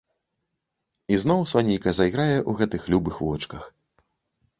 І 1.15 1.19
зноў 1.25 1.43
сонейка 1.51 1.93
зайграе 1.97 2.33
ў 2.49 2.61
гэтых 2.63 2.81
любых 2.95 3.21
вочках. 3.27 3.63